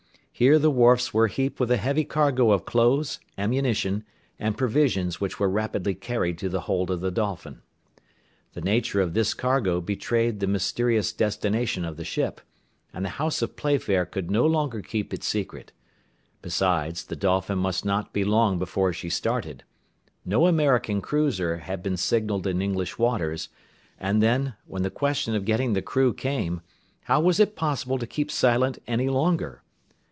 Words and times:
Here 0.33 0.57
the 0.57 0.71
wharfs 0.71 1.13
were 1.13 1.27
heaped 1.27 1.59
with 1.59 1.69
a 1.69 1.77
heavy 1.77 2.03
cargo 2.03 2.49
of 2.49 2.65
clothes, 2.65 3.19
ammunition, 3.37 4.03
and 4.39 4.57
provisions 4.57 5.21
which 5.21 5.39
were 5.39 5.47
rapidly 5.47 5.93
carried 5.93 6.39
to 6.39 6.49
the 6.49 6.61
hold 6.61 6.89
of 6.89 6.99
the 6.99 7.11
Dolphin. 7.11 7.61
The 8.53 8.61
nature 8.61 9.01
of 9.01 9.13
this 9.13 9.35
cargo 9.35 9.79
betrayed 9.81 10.39
the 10.39 10.47
mysterious 10.47 11.13
destination 11.13 11.85
of 11.85 11.95
the 11.95 12.03
ship, 12.03 12.41
and 12.91 13.05
the 13.05 13.09
house 13.21 13.43
of 13.43 13.55
Playfair 13.55 14.03
could 14.07 14.31
no 14.31 14.43
longer 14.47 14.81
keep 14.81 15.13
it 15.13 15.23
secret; 15.23 15.73
besides, 16.41 17.05
the 17.05 17.15
Dolphin 17.15 17.59
must 17.59 17.85
not 17.85 18.11
be 18.11 18.23
long 18.23 18.57
before 18.57 18.91
she 18.91 19.11
started. 19.11 19.63
No 20.25 20.47
American 20.47 21.01
cruiser 21.01 21.57
had 21.59 21.83
been 21.83 21.97
signalled 21.97 22.47
in 22.47 22.63
English 22.63 22.97
waters; 22.97 23.49
and, 23.99 24.23
then, 24.23 24.55
when 24.65 24.81
the 24.81 24.89
question 24.89 25.35
of 25.35 25.45
getting 25.45 25.73
the 25.73 25.83
crew 25.83 26.15
came, 26.15 26.61
how 27.01 27.19
was 27.21 27.39
it 27.39 27.55
possible 27.55 27.99
to 27.99 28.07
keep 28.07 28.31
silent 28.31 28.79
any 28.87 29.07
longer? 29.07 29.61